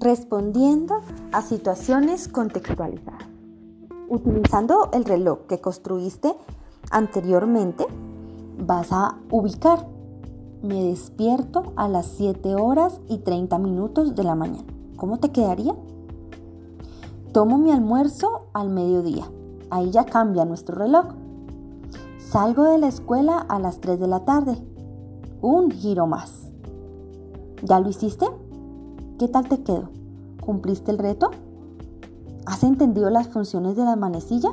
[0.00, 1.02] respondiendo
[1.32, 3.24] a situaciones contextualizadas.
[4.08, 6.34] Utilizando el reloj que construiste
[6.90, 7.86] anteriormente,
[8.58, 9.86] vas a ubicar,
[10.62, 14.66] me despierto a las 7 horas y 30 minutos de la mañana.
[14.96, 15.74] ¿Cómo te quedaría?
[17.32, 19.30] Tomo mi almuerzo al mediodía.
[19.70, 21.06] Ahí ya cambia nuestro reloj.
[22.18, 24.56] Salgo de la escuela a las 3 de la tarde.
[25.40, 26.50] Un giro más.
[27.62, 28.26] ¿Ya lo hiciste?
[29.20, 29.90] ¿Qué tal te quedó?
[30.40, 31.30] ¿Cumpliste el reto?
[32.46, 34.48] ¿Has entendido las funciones de la manecilla?